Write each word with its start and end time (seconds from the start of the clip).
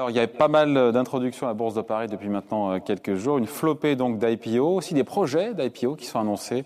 Alors, 0.00 0.08
il 0.08 0.16
y 0.16 0.20
a 0.20 0.26
pas 0.26 0.48
mal 0.48 0.92
d'introductions 0.92 1.46
à 1.46 1.50
la 1.50 1.54
Bourse 1.54 1.74
de 1.74 1.82
Paris 1.82 2.06
depuis 2.06 2.30
maintenant 2.30 2.80
quelques 2.80 3.16
jours. 3.16 3.36
Une 3.36 3.46
flopée 3.46 3.96
donc 3.96 4.18
d'IPO, 4.18 4.76
aussi 4.76 4.94
des 4.94 5.04
projets 5.04 5.52
d'IPO 5.52 5.94
qui 5.94 6.06
sont 6.06 6.18
annoncés 6.18 6.64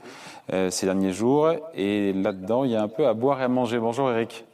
ces 0.53 0.87
derniers 0.87 1.11
jours. 1.11 1.51
Et 1.75 2.13
là-dedans, 2.13 2.63
il 2.63 2.71
y 2.71 2.77
a 2.77 2.83
un 2.83 2.87
peu 2.87 3.09
à 3.09 3.13
boire 3.13 3.41
et 3.41 3.43
à 3.43 3.49
manger. 3.49 3.81
Bonjour 3.81 4.09
Eric. 4.09 4.45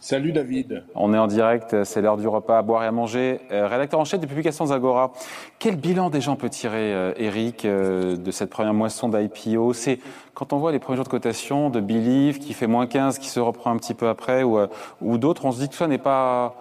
Salut 0.00 0.32
David. 0.32 0.82
On 0.96 1.14
est 1.14 1.18
en 1.18 1.28
direct, 1.28 1.84
c'est 1.84 2.00
l'heure 2.00 2.16
du 2.16 2.26
repas 2.26 2.58
à 2.58 2.62
boire 2.62 2.82
et 2.82 2.88
à 2.88 2.90
manger. 2.90 3.40
Euh, 3.52 3.68
rédacteur 3.68 4.00
en 4.00 4.04
chef 4.04 4.18
des 4.18 4.26
publications 4.26 4.66
Zagora. 4.66 5.12
Quel 5.60 5.76
bilan 5.76 6.10
des 6.10 6.20
gens 6.20 6.34
peut 6.34 6.50
tirer, 6.50 6.92
euh, 6.92 7.12
Eric, 7.18 7.64
euh, 7.64 8.16
de 8.16 8.30
cette 8.32 8.50
première 8.50 8.74
moisson 8.74 9.08
d'IPO 9.08 9.74
C'est 9.74 10.00
quand 10.34 10.52
on 10.52 10.56
voit 10.58 10.72
les 10.72 10.80
premiers 10.80 10.96
jours 10.96 11.04
de 11.04 11.10
cotation 11.10 11.70
de 11.70 11.78
Believe 11.78 12.40
qui 12.40 12.52
fait 12.52 12.66
moins 12.66 12.88
15, 12.88 13.20
qui 13.20 13.28
se 13.28 13.38
reprend 13.38 13.70
un 13.70 13.76
petit 13.76 13.94
peu 13.94 14.08
après, 14.08 14.42
ou, 14.42 14.58
ou 15.02 15.18
d'autres, 15.18 15.44
on 15.44 15.52
se 15.52 15.60
dit 15.60 15.68
que 15.68 15.76
ça 15.76 15.86
n'est 15.86 15.98
pas, 15.98 16.56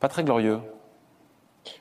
pas 0.00 0.08
très 0.08 0.24
glorieux. 0.24 0.58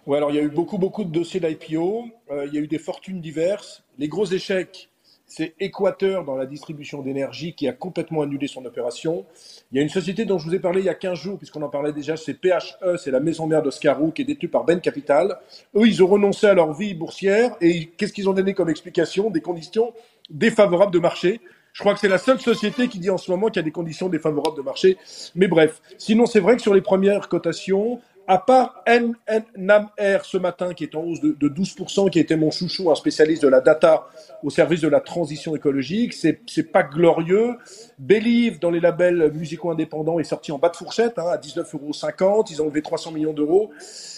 Ouais, 0.07 0.17
alors 0.17 0.31
il 0.31 0.35
y 0.35 0.39
a 0.39 0.43
eu 0.43 0.49
beaucoup, 0.49 0.77
beaucoup 0.77 1.03
de 1.03 1.11
dossiers 1.11 1.39
d'IPO. 1.39 2.05
il 2.47 2.53
y 2.53 2.57
a 2.57 2.61
eu 2.61 2.67
des 2.67 2.79
fortunes 2.79 3.21
diverses. 3.21 3.83
Les 3.97 4.07
gros 4.07 4.25
échecs, 4.25 4.89
c'est 5.27 5.55
Équateur 5.59 6.23
dans 6.23 6.35
la 6.35 6.45
distribution 6.45 7.01
d'énergie 7.01 7.53
qui 7.53 7.67
a 7.67 7.73
complètement 7.73 8.21
annulé 8.21 8.47
son 8.47 8.63
opération. 8.65 9.25
Il 9.71 9.77
y 9.77 9.79
a 9.79 9.83
une 9.83 9.89
société 9.89 10.25
dont 10.25 10.37
je 10.37 10.47
vous 10.47 10.55
ai 10.55 10.59
parlé 10.59 10.81
il 10.81 10.85
y 10.85 10.89
a 10.89 10.93
15 10.93 11.17
jours, 11.17 11.37
puisqu'on 11.37 11.61
en 11.61 11.69
parlait 11.69 11.93
déjà, 11.93 12.15
c'est 12.15 12.33
PHE, 12.33 12.97
c'est 12.97 13.11
la 13.11 13.19
maison 13.19 13.47
mère 13.47 13.61
d'Oscarou 13.61 14.11
qui 14.11 14.21
est 14.21 14.25
détenue 14.25 14.49
par 14.49 14.63
Ben 14.63 14.79
Capital. 14.79 15.37
Eux, 15.75 15.87
ils 15.87 16.03
ont 16.03 16.07
renoncé 16.07 16.47
à 16.47 16.53
leur 16.53 16.73
vie 16.73 16.93
boursière 16.93 17.55
et 17.59 17.87
qu'est-ce 17.87 18.13
qu'ils 18.13 18.29
ont 18.29 18.33
donné 18.33 18.53
comme 18.53 18.69
explication? 18.69 19.29
Des 19.29 19.41
conditions 19.41 19.93
défavorables 20.29 20.93
de 20.93 20.99
marché. 20.99 21.41
Je 21.75 21.81
crois 21.81 21.93
que 21.93 21.99
c'est 21.99 22.07
la 22.07 22.17
seule 22.17 22.39
société 22.39 22.87
qui 22.87 22.99
dit 22.99 23.09
en 23.09 23.17
ce 23.17 23.29
moment 23.29 23.47
qu'il 23.47 23.57
y 23.57 23.59
a 23.59 23.63
des 23.63 23.71
conditions 23.71 24.07
défavorables 24.07 24.55
de 24.55 24.61
marché. 24.61 24.97
Mais 25.35 25.49
bref, 25.49 25.81
sinon 25.97 26.25
c'est 26.25 26.39
vrai 26.39 26.55
que 26.55 26.61
sur 26.61 26.73
les 26.73 26.79
premières 26.79 27.27
cotations, 27.27 27.99
à 28.27 28.37
part 28.39 28.83
NAMR 28.87 30.23
ce 30.23 30.37
matin, 30.37 30.73
qui 30.73 30.83
est 30.83 30.95
en 30.95 31.01
hausse 31.01 31.21
de, 31.21 31.49
12%, 31.49 32.09
qui 32.09 32.19
était 32.19 32.35
mon 32.35 32.51
chouchou, 32.51 32.91
un 32.91 32.95
spécialiste 32.95 33.43
de 33.43 33.47
la 33.47 33.61
data 33.61 34.07
au 34.43 34.49
service 34.49 34.81
de 34.81 34.87
la 34.87 34.99
transition 34.99 35.55
écologique, 35.55 36.13
c'est, 36.13 36.41
c'est 36.47 36.71
pas 36.71 36.83
glorieux. 36.83 37.55
Believe, 37.99 38.59
dans 38.59 38.71
les 38.71 38.79
labels 38.79 39.31
musicaux 39.33 39.71
indépendants, 39.71 40.19
est 40.19 40.23
sorti 40.23 40.51
en 40.51 40.57
bas 40.57 40.69
de 40.69 40.75
fourchette, 40.75 41.19
hein, 41.19 41.27
à 41.31 41.37
19,50 41.37 42.23
euros. 42.23 42.43
Ils 42.49 42.61
ont 42.61 42.65
levé 42.65 42.81
300 42.81 43.11
millions 43.11 43.33
d'euros. 43.33 43.71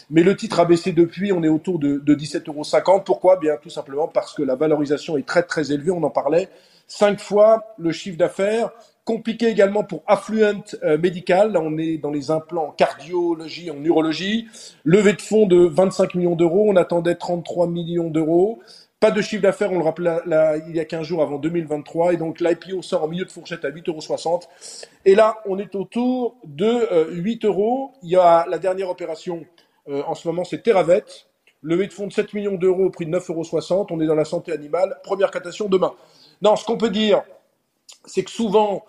Mais 0.10 0.24
le 0.24 0.36
titre 0.36 0.60
a 0.60 0.66
baissé 0.66 0.94
depuis, 0.94 1.32
on 1.34 1.44
est 1.44 1.50
autour 1.50 1.80
de, 1.80 1.98
de 1.98 2.16
17,50 2.16 2.50
euros. 2.50 3.02
Pourquoi? 3.06 3.38
Bien, 3.38 3.58
tout 3.62 3.70
simplement 3.70 4.08
parce 4.08 4.34
que 4.34 4.44
la 4.44 4.56
valorisation 4.56 5.18
est 5.18 5.28
très, 5.28 5.44
très 5.44 5.72
élevée, 5.72 5.92
on 5.92 6.04
en 6.04 6.10
parlait. 6.10 6.50
Cinq 6.88 7.20
fois 7.20 7.76
le 7.78 7.92
chiffre 7.92 8.18
d'affaires, 8.18 8.72
Compliqué 9.08 9.48
également 9.48 9.86
pour 9.86 10.04
Affluent 10.06 10.76
euh, 10.84 10.98
Medical. 10.98 11.54
Là, 11.54 11.62
on 11.64 11.78
est 11.78 11.98
dans 11.98 12.12
les 12.12 12.30
implants 12.30 12.66
en 12.66 12.72
cardiologie, 12.72 13.72
en 13.72 13.76
neurologie. 13.76 14.50
Levée 14.84 15.14
de 15.14 15.22
fonds 15.22 15.46
de 15.46 15.56
25 15.56 16.16
millions 16.16 16.36
d'euros. 16.36 16.66
On 16.68 16.76
attendait 16.76 17.16
33 17.16 17.68
millions 17.68 18.10
d'euros. 18.10 18.60
Pas 19.00 19.12
de 19.12 19.22
chiffre 19.22 19.42
d'affaires, 19.42 19.72
on 19.72 19.78
le 19.78 19.86
rappelait 19.86 20.18
il 20.68 20.76
y 20.76 20.82
a 20.82 20.84
15 20.84 21.04
jours 21.08 21.22
avant 21.22 21.38
2023. 21.38 22.16
Et 22.16 22.18
donc 22.18 22.42
l'IPO 22.42 22.82
sort 22.82 23.06
en 23.06 23.08
milieu 23.08 23.24
de 23.24 23.32
fourchette 23.32 23.64
à 23.64 23.70
8,60 23.70 24.28
euros. 24.28 24.40
Et 25.06 25.16
là, 25.16 25.38
on 25.46 25.58
est 25.58 25.74
autour 25.76 26.36
de 26.44 27.10
8 27.14 27.46
euh, 27.46 27.48
euros. 27.48 27.92
Il 28.04 28.10
y 28.10 28.18
a 28.18 28.46
la 28.50 28.58
dernière 28.58 28.90
opération 28.90 29.46
euh, 29.88 30.04
en 30.06 30.16
ce 30.16 30.28
moment, 30.28 30.44
c'est 30.44 30.64
Teravet. 30.64 31.06
Levée 31.64 31.88
de 31.88 31.94
fonds 31.94 32.08
de 32.08 32.12
7 32.12 32.34
millions 32.34 32.56
d'euros 32.56 32.84
au 32.84 32.90
prix 32.90 33.06
de 33.06 33.18
9,60 33.18 33.72
euros. 33.74 33.88
On 33.90 34.02
est 34.02 34.06
dans 34.06 34.16
la 34.16 34.26
santé 34.26 34.52
animale. 34.52 34.98
Première 35.02 35.32
catation 35.32 35.70
demain. 35.70 35.94
Non, 36.42 36.58
ce 36.58 36.66
qu'on 36.66 36.78
peut 36.78 36.90
dire, 36.90 37.24
c'est 38.06 38.24
que 38.24 38.32
souvent, 38.32 38.86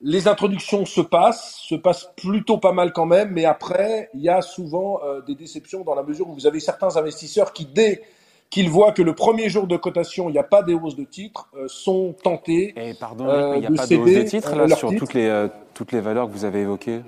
les 0.00 0.28
introductions 0.28 0.84
se 0.84 1.00
passent, 1.00 1.56
se 1.66 1.74
passent 1.74 2.10
plutôt 2.16 2.58
pas 2.58 2.72
mal 2.72 2.92
quand 2.92 3.06
même, 3.06 3.30
mais 3.30 3.44
après, 3.44 4.10
il 4.14 4.20
y 4.20 4.28
a 4.28 4.42
souvent 4.42 5.00
euh, 5.04 5.20
des 5.22 5.34
déceptions 5.34 5.82
dans 5.82 5.94
la 5.94 6.02
mesure 6.02 6.28
où 6.28 6.34
vous 6.34 6.46
avez 6.46 6.60
certains 6.60 6.96
investisseurs 6.96 7.52
qui, 7.52 7.66
dès 7.66 8.02
qu'ils 8.50 8.70
voient 8.70 8.92
que 8.92 9.02
le 9.02 9.14
premier 9.14 9.48
jour 9.48 9.66
de 9.66 9.76
cotation, 9.76 10.28
il 10.28 10.32
n'y 10.32 10.38
a 10.38 10.44
pas 10.44 10.62
des 10.62 10.74
hausses 10.74 10.96
de 10.96 11.04
titres, 11.04 11.48
euh, 11.56 11.66
sont 11.68 12.14
tentés. 12.22 12.74
Et 12.76 12.94
pardon, 12.94 13.24
il 13.54 13.60
n'y 13.60 13.66
a 13.66 13.70
pas 13.70 13.86
de 13.86 13.96
hausse 13.96 14.12
de 14.12 14.22
titres 14.22 14.54
là, 14.54 14.68
sur 14.76 14.94
toutes 14.96 15.14
les, 15.14 15.48
toutes 15.72 15.92
les 15.92 16.00
valeurs 16.00 16.28
que 16.28 16.32
vous 16.32 16.44
avez 16.44 16.60
évoquées 16.60 17.00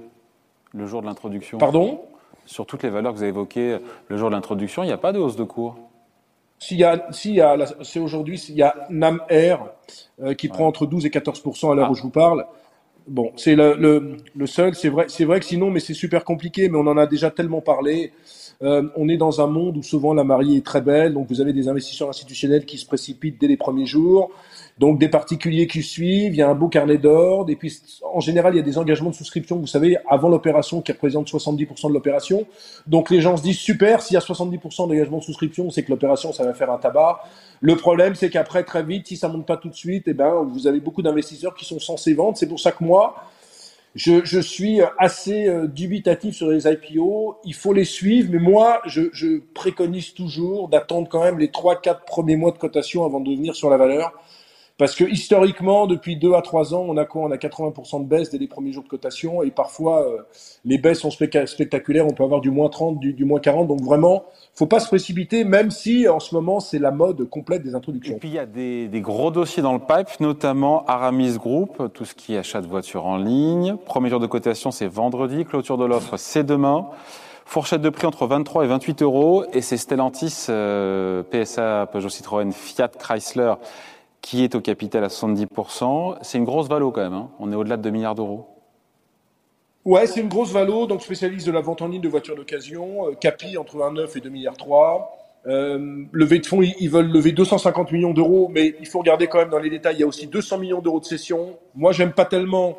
le 0.73 0.87
jour 0.87 1.03
de 1.03 1.07
l'introduction. 1.07 1.59
Pardon? 1.59 2.01
Sur 2.47 2.67
toutes 2.67 2.83
les 2.83 2.91
valeurs 2.91 3.13
que 3.13 3.19
vous 3.19 3.23
avez 3.23 3.31
évoquées 3.31 3.79
le 4.09 4.17
jour 4.17 4.31
de 4.31 4.35
l'introduction, 4.35 4.83
il 4.85 4.87
n'y 4.87 4.93
a 4.93 4.99
pas 4.99 5.13
de 5.13 5.19
hausse 5.19 5.37
de 5.37 5.45
cours 5.45 5.77
s'il 6.59 6.79
y 6.79 6.85
a, 6.85 7.07
s'il 7.11 7.35
y 7.35 7.41
a, 7.41 7.57
c'est 7.83 7.99
aujourd'hui, 7.99 8.39
s'il 8.39 8.55
y 8.55 8.63
a 8.63 8.87
NAM 8.91 9.21
Air 9.29 9.61
euh, 10.23 10.35
qui 10.35 10.49
prend 10.49 10.67
entre 10.67 10.87
12 10.87 11.07
et 11.07 11.11
14 11.11 11.43
à 11.65 11.75
l'heure 11.75 11.87
ah. 11.89 11.91
où 11.91 11.95
je 11.95 12.03
vous 12.03 12.11
parle. 12.11 12.47
Bon, 13.07 13.33
c'est 13.37 13.55
le, 13.55 13.75
le, 13.75 14.17
le 14.35 14.47
seul. 14.47 14.75
C'est 14.75 14.89
vrai, 14.89 15.07
c'est 15.09 15.25
vrai 15.25 15.39
que 15.39 15.47
sinon, 15.47 15.71
mais 15.71 15.81
c'est 15.81 15.95
super 15.95 16.25
compliqué. 16.25 16.69
Mais 16.69 16.79
on 16.79 16.87
en 16.87 16.97
a 16.97 17.07
déjà 17.07 17.31
tellement 17.31 17.61
parlé. 17.61 18.13
Euh, 18.63 18.89
on 18.97 19.09
est 19.09 19.17
dans 19.17 19.41
un 19.41 19.47
monde 19.47 19.77
où 19.77 19.83
souvent 19.83 20.15
la 20.15 20.25
mariée 20.25 20.59
est 20.59 20.65
très 20.65 20.81
belle, 20.81 21.13
donc 21.13 21.29
vous 21.29 21.41
avez 21.41 21.53
des 21.53 21.69
investisseurs 21.69 22.09
institutionnels 22.09 22.65
qui 22.65 22.79
se 22.79 22.87
précipitent 22.87 23.41
dès 23.41 23.49
les 23.49 23.57
premiers 23.57 23.87
jours. 23.87 24.31
Donc 24.79 24.99
des 24.99 25.09
particuliers 25.09 25.67
qui 25.67 25.83
suivent, 25.83 26.35
il 26.35 26.37
y 26.37 26.43
a 26.43 26.49
un 26.49 26.55
beau 26.55 26.69
carnet 26.69 26.99
d'ordre, 26.99 27.51
et 27.51 27.57
puis 27.57 27.75
en 28.03 28.21
général 28.21 28.55
il 28.55 28.59
y 28.59 28.61
a 28.61 28.63
des 28.63 28.79
engagements 28.79 29.11
de 29.11 29.15
souscription, 29.15 29.57
vous 29.57 29.67
savez, 29.67 29.97
avant 30.09 30.29
l'opération 30.29 30.83
qui 30.83 30.93
représentent 30.93 31.29
70% 31.29 31.89
de 31.89 31.95
l'opération. 31.95 32.47
Donc 32.87 33.11
les 33.11 33.21
gens 33.21 33.37
se 33.37 33.43
disent 33.43 33.59
super, 33.59 34.03
s'il 34.03 34.15
y 34.15 34.19
a 34.19 34.21
70% 34.21 34.89
d'engagement 34.89 35.19
de 35.19 35.23
souscription, 35.23 35.71
c'est 35.71 35.83
que 35.83 35.91
l'opération 35.91 36.33
ça 36.33 36.45
va 36.45 36.55
faire 36.55 36.71
un 36.71 36.79
tabac. 36.79 37.21
Le 37.61 37.77
problème 37.77 38.15
c'est 38.15 38.31
qu'après 38.31 38.65
très 38.65 38.83
vite, 38.83 39.07
si 39.07 39.17
ça 39.17 39.29
monte 39.29 39.47
pas 39.47 39.57
tout 39.57 39.69
de 39.69 39.75
suite, 39.75 40.09
et 40.09 40.13
eh 40.13 40.15
ben 40.15 40.47
vous 40.47 40.67
avez 40.67 40.81
beaucoup 40.81 41.03
d'investisseurs 41.03 41.55
qui 41.55 41.65
sont 41.65 41.81
censés 41.81 42.15
vendre. 42.15 42.37
C'est 42.37 42.49
pour 42.49 42.61
ça 42.61 42.73
que 42.73 42.85
moi 42.85 43.17
je, 43.97 44.41
suis 44.41 44.81
assez 44.99 45.49
euh, 45.49 45.67
dubitatif 45.67 46.37
sur 46.37 46.51
les 46.51 46.69
IPO. 46.69 47.39
Il 47.45 47.55
faut 47.55 47.73
les 47.73 47.87
suivre, 47.87 48.29
mais 48.31 48.39
moi, 48.39 48.83
je, 48.85 49.03
je 49.13 49.41
préconise 49.55 50.13
toujours 50.13 50.69
d'attendre 50.69 51.09
quand 51.09 51.23
même 51.23 51.39
les 51.39 51.49
3-4 51.49 52.05
premiers 52.07 52.37
mois 52.37 52.53
de 52.53 52.59
cotation 52.59 53.07
avant 53.07 53.21
de 53.21 53.31
venir 53.31 53.57
sur 53.57 53.71
la 53.71 53.79
valeur. 53.79 54.13
Parce 54.79 54.95
que 54.95 55.05
historiquement, 55.05 55.87
depuis 55.87 56.17
deux 56.17 56.35
à 56.35 56.43
trois 56.43 56.75
ans, 56.75 56.85
on 56.87 56.99
a 56.99 57.07
quoi? 57.07 57.23
On 57.23 57.31
a 57.31 57.37
80% 57.37 58.03
de 58.03 58.09
baisse 58.09 58.31
dès 58.31 58.37
les 58.37 58.47
premiers 58.47 58.73
jours 58.73 58.83
de 58.83 58.89
cotation 58.89 59.43
et 59.43 59.51
parfois 59.51 60.07
euh, 60.07 60.19
les 60.67 60.77
baisses 60.77 61.01
sont 61.01 61.11
spectaculaires. 61.11 62.07
On 62.07 62.13
peut 62.13 62.25
avoir 62.25 62.43
du 62.43 62.51
moins 62.51 62.69
30, 62.69 63.01
du, 63.01 63.25
moins 63.25 63.41
40. 63.41 63.69
Donc 63.69 63.81
vraiment, 63.81 64.25
faut 64.55 64.67
pas 64.67 64.81
se 64.81 64.89
précipiter, 64.89 65.45
même 65.45 65.71
si 65.71 66.07
en 66.09 66.21
ce 66.21 66.35
moment 66.35 66.61
c'est 66.61 66.79
la 66.79 66.91
mode 66.91 67.27
complète 67.31 67.63
des 67.63 67.75
introductions. 67.75 68.17
Et 68.17 68.19
puis 68.19 68.29
il 68.29 68.35
y 68.35 68.39
a 68.39 68.45
des, 68.45 68.89
des, 68.89 69.01
gros 69.01 69.31
dossiers 69.31 69.63
dans 69.63 69.73
le 69.73 69.79
pipe, 69.79 70.21
notamment 70.21 70.85
Aramis 70.85 71.39
Group, 71.39 71.91
tout 71.95 72.05
ce 72.05 72.15
qui 72.15 72.35
est 72.35 72.39
achat 72.39 72.61
de 72.61 72.67
voitures 72.67 73.07
en 73.07 73.17
ligne. 73.17 73.77
Premier 73.87 74.11
jour 74.11 74.21
de 74.21 74.27
cotation, 74.27 74.71
c'est 74.73 74.89
vendredi. 74.89 75.47
Clôture 75.47 75.79
de 75.79 75.87
l'offre, 75.87 76.19
c'est 76.19 76.45
demain. 76.45 76.87
Fourchette 77.47 77.81
de 77.81 77.91
prix 77.91 78.07
entre 78.07 78.27
23 78.27 78.65
et 78.65 78.67
28 78.67 79.03
euros. 79.03 79.45
Et 79.55 79.63
c'est 79.63 79.79
Stellantis, 79.79 80.47
euh, 80.51 81.23
PSA, 81.23 81.87
Peugeot 81.91 82.11
Citroën, 82.11 82.53
Fiat, 82.53 82.89
Chrysler 82.89 83.55
qui 84.27 84.43
est 84.43 84.57
au 84.57 84.61
capital 84.61 85.05
à 85.05 85.07
70%. 85.07 86.17
C'est 86.23 86.37
une 86.37 86.45
grosse 86.45 86.67
valo 86.67 86.91
quand 86.91 87.01
même. 87.01 87.15
Hein. 87.15 87.31
On 87.39 87.53
est 87.53 87.55
au-delà 87.55 87.77
de 87.77 87.83
2 87.83 87.91
milliards 87.91 88.17
d'euros. 88.17 88.49
Ouais, 89.85 90.09
c'est 90.09 90.21
une 90.21 90.29
grosse 90.29 90.51
valo, 90.51 90.89
donc 90.89 91.01
spécialiste 91.01 91.47
de 91.47 91.53
la 91.53 91.61
vente 91.61 91.81
en 91.81 91.87
ligne 91.87 92.01
de 92.01 92.09
voitures 92.09 92.35
d'occasion. 92.35 93.07
Euh, 93.07 93.13
Capi 93.15 93.57
entre 93.57 93.77
1,9 93.77 94.19
et 94.19 94.21
2 94.21 94.29
milliards 94.29 94.57
3. 94.57 95.17
Euh, 95.47 95.79
de 96.13 96.45
fonds, 96.45 96.61
ils 96.61 96.91
veulent 96.91 97.13
lever 97.13 97.31
250 97.31 97.93
millions 97.93 98.13
d'euros, 98.13 98.51
mais 98.53 98.75
il 98.81 98.89
faut 98.89 98.99
regarder 98.99 99.29
quand 99.29 99.39
même 99.39 99.51
dans 99.51 99.61
les 99.61 99.71
détails. 99.71 99.95
Il 99.95 100.01
y 100.01 100.03
a 100.03 100.09
aussi 100.09 100.27
200 100.27 100.59
millions 100.59 100.81
d'euros 100.81 100.99
de 100.99 101.05
cession. 101.05 101.57
Moi, 101.77 101.93
j'aime 101.93 102.13
pas 102.13 102.25
tellement, 102.25 102.79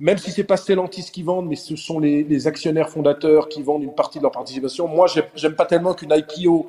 même 0.00 0.18
si 0.18 0.32
c'est 0.32 0.42
pas 0.42 0.56
Stellantis 0.56 1.12
qui 1.12 1.22
vendent, 1.22 1.46
mais 1.46 1.54
ce 1.54 1.76
sont 1.76 2.00
les, 2.00 2.24
les, 2.24 2.48
actionnaires 2.48 2.88
fondateurs 2.88 3.48
qui 3.48 3.62
vendent 3.62 3.84
une 3.84 3.94
partie 3.94 4.18
de 4.18 4.24
leur 4.24 4.32
participation. 4.32 4.88
Moi, 4.88 5.06
j'aime 5.36 5.54
pas 5.54 5.66
tellement 5.66 5.94
qu'une 5.94 6.12
IPO 6.12 6.66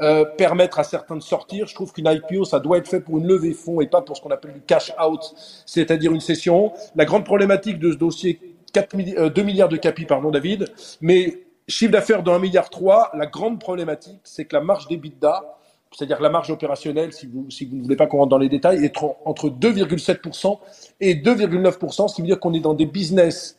euh, 0.00 0.24
permettre 0.24 0.78
à 0.78 0.84
certains 0.84 1.16
de 1.16 1.22
sortir. 1.22 1.66
Je 1.66 1.74
trouve 1.74 1.92
qu'une 1.92 2.06
IPO, 2.06 2.44
ça 2.44 2.60
doit 2.60 2.78
être 2.78 2.88
fait 2.88 3.00
pour 3.00 3.18
une 3.18 3.26
levée 3.26 3.52
fonds 3.52 3.80
et 3.80 3.86
pas 3.86 4.00
pour 4.00 4.16
ce 4.16 4.22
qu'on 4.22 4.30
appelle 4.30 4.52
du 4.52 4.60
cash 4.60 4.92
out, 5.04 5.20
c'est-à-dire 5.66 6.12
une 6.12 6.20
session. 6.20 6.72
La 6.94 7.04
grande 7.04 7.24
problématique 7.24 7.78
de 7.78 7.92
ce 7.92 7.96
dossier, 7.96 8.40
4 8.72 9.28
2 9.28 9.42
milliards 9.42 9.68
de 9.68 9.76
capi, 9.76 10.04
pardon 10.04 10.30
David, 10.30 10.72
mais 11.00 11.42
chiffre 11.66 11.92
d'affaires 11.92 12.22
de 12.22 12.30
1 12.30 12.38
milliard 12.38 12.70
3, 12.70 13.12
la 13.14 13.26
grande 13.26 13.58
problématique, 13.58 14.20
c'est 14.24 14.44
que 14.44 14.54
la 14.54 14.62
marge 14.62 14.88
d'EBITDA, 14.88 15.58
c'est-à-dire 15.92 16.20
la 16.20 16.30
marge 16.30 16.50
opérationnelle, 16.50 17.12
si 17.12 17.26
vous, 17.26 17.50
si 17.50 17.64
vous 17.64 17.76
ne 17.76 17.82
voulez 17.82 17.96
pas 17.96 18.06
qu'on 18.06 18.18
rentre 18.18 18.30
dans 18.30 18.38
les 18.38 18.48
détails, 18.48 18.84
est 18.84 18.94
entre 19.24 19.48
2,7% 19.48 20.58
et 21.00 21.14
2,9%, 21.14 22.08
ce 22.08 22.14
qui 22.14 22.20
veut 22.20 22.26
dire 22.26 22.40
qu'on 22.40 22.52
est 22.52 22.60
dans 22.60 22.74
des 22.74 22.86
business 22.86 23.56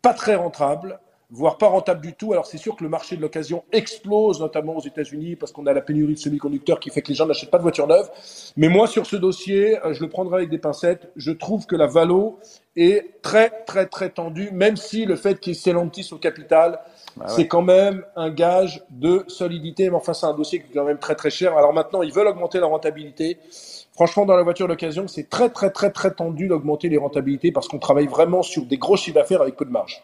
pas 0.00 0.14
très 0.14 0.34
rentables, 0.34 0.98
voire 1.32 1.56
pas 1.56 1.66
rentable 1.66 2.02
du 2.02 2.12
tout. 2.12 2.32
Alors 2.32 2.46
c'est 2.46 2.58
sûr 2.58 2.76
que 2.76 2.84
le 2.84 2.90
marché 2.90 3.16
de 3.16 3.22
l'occasion 3.22 3.64
explose, 3.72 4.38
notamment 4.38 4.76
aux 4.76 4.82
États-Unis, 4.82 5.34
parce 5.34 5.50
qu'on 5.50 5.66
a 5.66 5.72
la 5.72 5.80
pénurie 5.80 6.12
de 6.14 6.18
semi-conducteurs 6.18 6.78
qui 6.78 6.90
fait 6.90 7.00
que 7.00 7.08
les 7.08 7.14
gens 7.14 7.26
n'achètent 7.26 7.50
pas 7.50 7.56
de 7.56 7.62
voitures 7.62 7.86
neuves. 7.86 8.10
Mais 8.56 8.68
moi, 8.68 8.86
sur 8.86 9.06
ce 9.06 9.16
dossier, 9.16 9.78
euh, 9.84 9.94
je 9.94 10.00
le 10.02 10.08
prendrai 10.08 10.36
avec 10.36 10.50
des 10.50 10.58
pincettes. 10.58 11.10
Je 11.16 11.32
trouve 11.32 11.66
que 11.66 11.74
la 11.74 11.86
valo 11.86 12.38
est 12.76 13.22
très, 13.22 13.50
très, 13.64 13.86
très 13.86 14.10
tendue, 14.10 14.50
même 14.52 14.76
si 14.76 15.06
le 15.06 15.16
fait 15.16 15.40
qu'il 15.40 15.54
y 15.54 15.56
ait 15.56 15.58
Stellantis 15.58 16.10
au 16.12 16.18
capital, 16.18 16.80
bah 17.16 17.26
c'est 17.28 17.48
quand 17.48 17.62
même 17.62 18.04
un 18.14 18.30
gage 18.30 18.82
de 18.90 19.24
solidité. 19.26 19.88
Mais 19.88 19.96
enfin, 19.96 20.12
c'est 20.12 20.26
un 20.26 20.34
dossier 20.34 20.60
qui 20.60 20.66
est 20.70 20.74
quand 20.74 20.84
même 20.84 20.98
très, 20.98 21.14
très 21.14 21.30
cher. 21.30 21.56
Alors 21.56 21.72
maintenant, 21.72 22.02
ils 22.02 22.12
veulent 22.12 22.28
augmenter 22.28 22.60
la 22.60 22.66
rentabilité. 22.66 23.38
Franchement, 23.94 24.26
dans 24.26 24.36
la 24.36 24.42
voiture 24.42 24.68
d'occasion, 24.68 25.08
c'est 25.08 25.30
très, 25.30 25.48
très, 25.48 25.70
très, 25.70 25.90
très 25.90 26.10
tendu 26.10 26.48
d'augmenter 26.48 26.90
les 26.90 26.98
rentabilités 26.98 27.52
parce 27.52 27.68
qu'on 27.68 27.78
travaille 27.78 28.06
vraiment 28.06 28.42
sur 28.42 28.64
des 28.64 28.76
gros 28.76 28.96
chiffres 28.96 29.14
d'affaires 29.14 29.42
avec 29.42 29.56
peu 29.56 29.64
de 29.64 29.70
marge. 29.70 30.02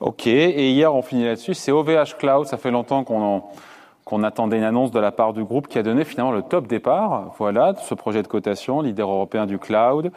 Ok, 0.00 0.26
et 0.26 0.70
hier 0.70 0.94
on 0.94 1.02
finit 1.02 1.26
là-dessus, 1.26 1.52
c'est 1.52 1.72
OVH 1.72 2.16
Cloud, 2.18 2.46
ça 2.46 2.56
fait 2.56 2.70
longtemps 2.70 3.04
qu'on 3.04 3.42
qu'on 4.06 4.22
attendait 4.22 4.56
une 4.56 4.64
annonce 4.64 4.90
de 4.90 4.98
la 4.98 5.12
part 5.12 5.34
du 5.34 5.44
groupe 5.44 5.68
qui 5.68 5.78
a 5.78 5.82
donné 5.82 6.04
finalement 6.04 6.32
le 6.32 6.42
top 6.42 6.66
départ, 6.66 7.34
voilà, 7.38 7.74
de 7.74 7.78
ce 7.78 7.94
projet 7.94 8.22
de 8.22 8.26
cotation, 8.26 8.80
leader 8.80 9.08
européen 9.08 9.46
du 9.46 9.58
cloud, 9.58 10.10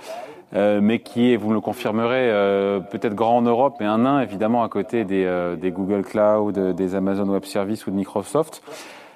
euh, 0.56 0.80
mais 0.82 1.00
qui 1.00 1.32
est, 1.32 1.36
vous 1.36 1.50
me 1.50 1.54
le 1.54 1.62
confirmerez, 1.62 2.32
euh, 2.32 2.80
peut-être 2.80 3.14
grand 3.14 3.38
en 3.38 3.42
Europe, 3.44 3.76
mais 3.80 3.86
un 3.86 4.00
nain 4.00 4.22
évidemment 4.22 4.64
à 4.64 4.70
côté 4.70 5.04
des, 5.04 5.26
euh, 5.26 5.56
des 5.58 5.70
Google 5.70 6.04
Cloud, 6.04 6.58
des 6.58 6.96
Amazon 6.96 7.28
Web 7.28 7.44
Services 7.44 7.86
ou 7.86 7.92
de 7.92 7.96
Microsoft. 7.96 8.64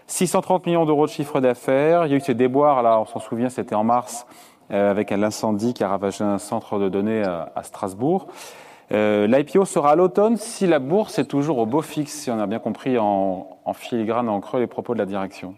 630 0.05 0.67
millions 0.67 0.85
d'euros 0.85 1.07
de 1.07 1.11
chiffre 1.11 1.39
d'affaires. 1.39 2.05
Il 2.05 2.11
y 2.11 2.13
a 2.13 2.17
eu 2.17 2.21
ces 2.21 2.35
déboires, 2.35 2.83
là, 2.83 2.99
on 2.99 3.05
s'en 3.05 3.19
souvient, 3.19 3.49
c'était 3.49 3.75
en 3.75 3.83
mars, 3.83 4.27
avec 4.69 5.11
un 5.11 5.23
incendie 5.23 5.73
qui 5.73 5.83
a 5.83 5.87
ravagé 5.87 6.23
un 6.23 6.37
centre 6.37 6.77
de 6.77 6.87
données 6.87 7.23
à 7.23 7.63
Strasbourg. 7.63 8.27
Euh, 8.91 9.27
L'IPO 9.27 9.65
sera 9.65 9.91
à 9.91 9.95
l'automne 9.95 10.37
si 10.37 10.65
la 10.65 10.79
bourse 10.79 11.19
est 11.19 11.25
toujours 11.25 11.57
au 11.57 11.65
beau 11.65 11.81
fixe, 11.81 12.13
si 12.13 12.31
on 12.31 12.39
a 12.39 12.47
bien 12.47 12.59
compris 12.59 12.97
en, 12.97 13.47
en 13.65 13.73
filigrane, 13.73 14.29
en 14.29 14.39
creux 14.39 14.59
les 14.59 14.67
propos 14.67 14.93
de 14.93 14.99
la 14.99 15.05
direction. 15.05 15.55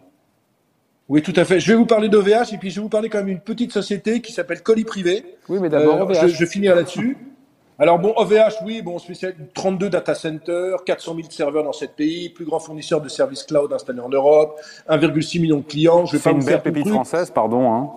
Oui, 1.09 1.21
tout 1.21 1.33
à 1.35 1.45
fait. 1.45 1.59
Je 1.59 1.71
vais 1.71 1.77
vous 1.77 1.85
parler 1.85 2.09
d'OVH 2.09 2.53
et 2.53 2.57
puis 2.57 2.69
je 2.69 2.75
vais 2.75 2.83
vous 2.83 2.89
parler 2.89 3.09
quand 3.09 3.19
même 3.19 3.27
d'une 3.27 3.39
petite 3.39 3.71
société 3.71 4.21
qui 4.21 4.31
s'appelle 4.31 4.61
Colis 4.61 4.83
Privé. 4.83 5.23
Oui, 5.47 5.59
mais 5.59 5.69
d'abord. 5.69 6.09
Euh, 6.09 6.13
je, 6.13 6.27
je 6.27 6.45
finirai 6.45 6.75
là-dessus. 6.75 7.17
Alors 7.81 7.97
bon, 7.97 8.13
OVH, 8.17 8.61
oui, 8.65 8.81
bon, 8.81 8.99
spécial, 8.99 9.33
32 9.53 9.89
data 9.89 10.13
centers, 10.13 10.83
400 10.83 11.15
000 11.15 11.27
serveurs 11.29 11.63
dans 11.63 11.71
7 11.71 11.95
pays, 11.95 12.29
plus 12.29 12.43
grand 12.43 12.59
fournisseur 12.59 12.99
de 12.99 13.07
services 13.07 13.43
cloud 13.43 13.71
installés 13.71 14.01
en 14.01 14.09
Europe, 14.09 14.59
1,6 14.89 15.39
million 15.39 15.57
de 15.57 15.63
clients. 15.63 16.05
Je 16.05 16.17
vais 16.17 16.21
pas 16.21 16.31
une 16.31 16.43
belle 16.43 16.61
pépite 16.61 16.89
française, 16.89 17.31
pardon. 17.31 17.73
Hein. 17.73 17.89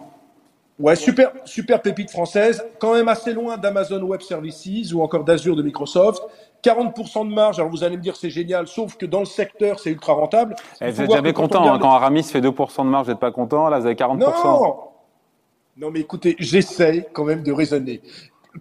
Ouais, 0.79 0.97
super, 0.97 1.33
super 1.45 1.83
pépite 1.83 2.11
française, 2.11 2.65
quand 2.79 2.95
même 2.95 3.09
assez 3.09 3.33
loin 3.33 3.57
d'Amazon 3.57 4.03
Web 4.03 4.23
Services 4.23 4.93
ou 4.93 5.03
encore 5.03 5.23
d'Azure 5.25 5.55
de 5.55 5.63
Microsoft. 5.63 6.23
40% 6.65 7.29
de 7.29 7.35
marge, 7.35 7.59
alors 7.59 7.71
vous 7.71 7.85
allez 7.85 7.97
me 7.97 8.03
dire 8.03 8.17
c'est 8.17 8.31
génial, 8.31 8.69
sauf 8.69 8.97
que 8.97 9.05
dans 9.05 9.21
le 9.21 9.27
secteur 9.27 9.81
c'est 9.81 9.91
ultra 9.91 10.13
rentable. 10.13 10.55
Eh, 10.81 10.91
vous 10.91 11.03
êtes 11.03 11.11
jamais 11.11 11.33
content, 11.33 11.73
hein, 11.73 11.79
quand 11.81 11.91
Aramis 11.91 12.23
fait 12.23 12.41
2% 12.41 12.85
de 12.85 12.89
marge, 12.89 13.07
vous 13.07 13.13
n'êtes 13.13 13.21
pas 13.21 13.33
content, 13.33 13.69
là 13.69 13.81
vous 13.81 13.87
avez 13.87 13.97
40%. 13.97 14.19
Non, 14.19 14.77
non 15.77 15.91
mais 15.91 16.01
écoutez, 16.01 16.37
j'essaye 16.39 17.05
quand 17.13 17.25
même 17.25 17.43
de 17.43 17.53
raisonner. 17.53 18.01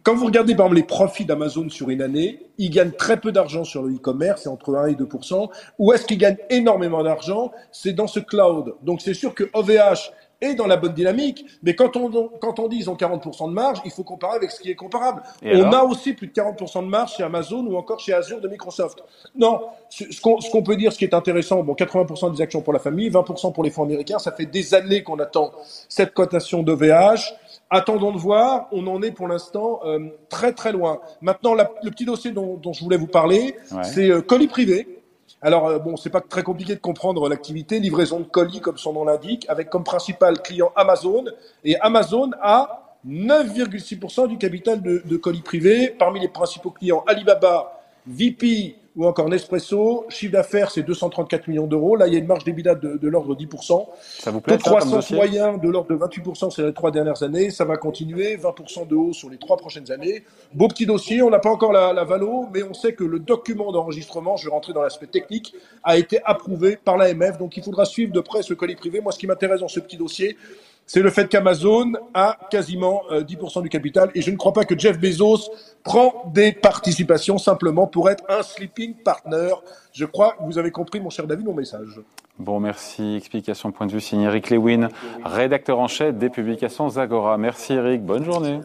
Quand 0.04 0.16
vous 0.16 0.26
regardez 0.26 0.56
par 0.56 0.68
exemple 0.68 0.78
les 0.78 0.88
profits 0.88 1.26
d'Amazon 1.26 1.70
sur 1.70 1.90
une 1.90 2.02
année, 2.02 2.48
ils 2.58 2.70
gagnent 2.70 2.94
très 2.94 3.18
peu 3.18 3.32
d'argent 3.32 3.64
sur 3.64 3.84
le 3.84 3.96
e-commerce, 3.96 4.44
c'est 4.44 4.50
entre 4.50 4.76
1 4.76 4.88
et 4.88 4.94
2% 4.94 5.50
Où 5.80 5.92
est-ce 5.92 6.06
qu'ils 6.06 6.18
gagnent 6.18 6.38
énormément 6.50 7.04
d'argent? 7.04 7.52
C'est 7.72 7.94
dans 7.94 8.08
ce 8.08 8.20
cloud. 8.20 8.76
Donc 8.84 9.02
c'est 9.02 9.14
sûr 9.14 9.36
que 9.36 9.50
OVH 9.54 10.12
et 10.42 10.56
dans 10.56 10.68
la 10.68 10.78
bonne 10.78 10.94
dynamique. 10.94 11.46
Mais 11.64 11.76
quand 11.76 11.96
on, 11.96 12.30
quand 12.40 12.60
on 12.60 12.68
dit 12.68 12.78
ils 12.78 12.90
ont 12.90 12.96
40% 12.96 13.50
de 13.50 13.54
marge, 13.54 13.80
il 13.86 13.92
faut 13.92 14.04
comparer 14.04 14.36
avec 14.36 14.52
ce 14.52 14.60
qui 14.60 14.70
est 14.72 14.76
comparable. 14.76 15.22
on 15.44 15.72
a 15.72 15.84
aussi 15.84 16.14
plus 16.14 16.28
de 16.28 16.34
40% 16.34 16.84
de 16.84 16.90
marge 16.90 17.16
chez 17.16 17.24
Amazon 17.24 17.66
ou 17.66 17.76
encore 17.76 18.00
chez 18.00 18.14
Azure 18.14 18.42
de 18.42 18.48
Microsoft. 18.48 19.04
Non, 19.36 19.62
ce 19.90 20.52
qu'on 20.52 20.64
peut 20.64 20.76
dire, 20.76 20.92
ce 20.92 20.98
qui 20.98 21.06
est 21.06 21.14
intéressant, 21.14 21.64
bon, 21.64 21.74
80% 21.74 22.36
des 22.36 22.42
actions 22.42 22.62
pour 22.62 22.74
la 22.74 22.80
famille, 22.80 23.10
20% 23.10 23.54
pour 23.54 23.64
les 23.64 23.70
fonds 23.70 23.84
américains, 23.84 24.20
ça 24.20 24.32
fait 24.32 24.46
des 24.46 24.74
années 24.74 25.04
qu'on 25.04 25.20
attend 25.20 25.52
cette 25.88 26.14
cotation 26.14 26.64
d'OVH. 26.64 27.34
Attendons 27.70 28.12
de 28.12 28.18
voir, 28.18 28.68
on 28.72 28.86
en 28.88 29.02
est 29.02 29.12
pour 29.12 29.28
l'instant 29.28 29.80
euh, 29.86 30.10
très 30.30 30.52
très 30.54 30.72
loin. 30.74 31.00
Maintenant, 31.22 31.54
le 31.54 31.90
petit 31.90 32.06
dossier 32.06 32.32
dont, 32.32 32.58
dont, 32.58 32.74
je 32.74 32.84
voulais 32.84 32.98
vous 32.98 33.08
parler, 33.08 33.56
c'est 33.84 34.10
euh, 34.10 34.22
colis 34.22 34.48
privé. 34.48 35.01
Alors, 35.42 35.68
euh, 35.68 35.80
bon, 35.80 35.98
c'est 35.98 36.12
pas 36.12 36.22
très 36.22 36.44
compliqué 36.44 36.76
de 36.76 36.80
comprendre 36.80 37.28
l'activité, 37.28 37.80
livraison 37.80 38.20
de 38.20 38.26
colis, 38.26 38.62
comme 38.62 38.78
son 38.78 38.94
nom 38.94 39.06
l'indique, 39.06 39.46
avec 39.50 39.70
comme 39.70 39.84
principal 39.84 40.42
client 40.42 40.72
Amazon. 40.76 41.26
Et 41.64 41.80
Amazon 41.80 42.30
a 42.42 42.98
9,6% 43.08 44.28
du 44.28 44.38
capital 44.38 44.82
de, 44.82 45.02
de 45.04 45.18
colis 45.18 45.42
privé. 45.42 45.96
Parmi 45.98 46.20
les 46.20 46.28
principaux 46.28 46.70
clients, 46.70 47.04
Alibaba, 47.08 47.82
VP, 48.06 48.76
ou 48.96 49.06
encore 49.06 49.30
Nespresso. 49.30 50.06
Chiffre 50.10 50.34
d'affaires, 50.34 50.72
c'est 50.72 50.84
234 50.84 51.48
millions 51.48 51.68
d'euros. 51.68 51.96
Là, 51.96 52.08
il 52.08 52.14
y 52.14 52.16
a 52.16 52.20
une 52.20 52.28
marge 52.28 52.44
d'EBITDA 52.44 52.76
de, 52.76 52.98
de 52.98 53.08
l'ordre 53.08 53.36
de 53.36 53.46
10%. 53.46 53.88
Ça 54.02 54.32
vous 54.32 54.42
plaît, 54.42 54.58
Taux 54.58 54.64
de 54.64 54.64
croissance 54.64 55.12
moyen 55.12 55.58
de 55.58 55.70
l'ordre 55.70 55.90
de 55.90 55.96
28% 55.96 56.50
sur 56.50 56.66
les 56.66 56.74
trois 56.74 56.92
dernières 56.92 57.24
années. 57.24 57.50
Ça 57.52 57.66
va 57.66 57.78
continuer. 57.78 58.38
20% 58.38 58.88
de 58.88 58.96
hausse 58.96 59.18
sur 59.18 59.30
les 59.30 59.38
trois 59.38 59.58
prochaines 59.58 59.92
années. 59.92 60.24
Beau 60.54 60.68
petit 60.68 60.86
dossier. 60.86 61.22
On 61.22 61.30
n'a 61.30 61.40
pas 61.40 61.50
encore 61.50 61.72
la, 61.72 61.94
la 61.94 62.04
valo, 62.04 62.48
mais 62.54 62.64
on 62.64 62.74
sait 62.74 62.94
que 62.94 63.04
le 63.04 63.20
document 63.20 63.72
d'enregistrement, 63.72 64.36
je 64.38 64.46
vais 64.46 64.52
rentrer 64.52 64.74
dans 64.74 64.82
l'aspect 64.82 65.08
technique, 65.08 65.54
a 65.84 65.98
été 65.98 66.20
approuvé 66.24 66.78
par 66.78 66.98
l'AMF. 66.98 67.38
Donc, 67.38 67.58
il 67.58 67.64
faudra 67.64 67.86
suivre 67.86 68.12
de 68.12 68.22
près 68.22 68.44
ce 68.44 68.54
colis 68.54 68.76
privé. 68.76 69.02
Moi, 69.02 69.12
ce 69.12 69.20
qui 69.20 69.28
m'intéresse 69.28 69.62
dans 69.62 69.68
ce 69.68 69.80
petit 69.80 69.98
dossier, 69.98 70.38
c'est 70.86 71.02
le 71.02 71.10
fait 71.10 71.28
qu'Amazon 71.30 71.94
a 72.14 72.38
quasiment 72.50 73.04
10% 73.12 73.60
euh, 73.60 73.62
du 73.62 73.70
capital 73.70 74.12
et 74.14 74.22
je 74.22 74.32
ne 74.32 74.36
crois 74.36 74.54
pas 74.54 74.66
que 74.66 74.78
Jeff 74.78 75.00
Bezos 75.00 75.52
prend 75.84 76.32
des 76.34 76.52
participations 76.52 77.38
simplement 77.38 77.88
pour 77.88 78.10
être 78.10 78.24
un 78.30 78.44
sleeping 78.44 78.96
partner. 78.96 79.54
Je 79.94 80.06
crois 80.06 80.34
que 80.34 80.44
vous 80.44 80.58
avez 80.58 80.72
compris, 80.72 81.00
mon 81.00 81.10
cher 81.10 81.28
David, 81.28 81.46
mon 81.46 81.54
message. 81.54 82.02
Bon, 82.40 82.60
merci. 82.60 83.16
Explication 83.16 83.72
point 83.72 83.88
de 83.88 83.92
vue 83.92 84.02
signé 84.02 84.26
Eric 84.26 84.50
Lewin, 84.50 84.90
rédacteur 85.24 85.80
en 85.80 85.88
chef 85.88 86.16
des 86.16 86.30
publications 86.30 86.90
Zagora. 86.90 87.38
Merci 87.38 87.74
Eric, 87.74 88.04
bonne 88.04 88.26
journée. 88.26 88.60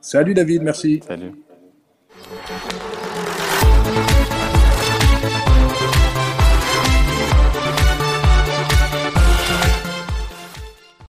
Salut 0.00 0.34
David, 0.34 0.62
merci. 0.62 1.00
Salut. 1.06 1.32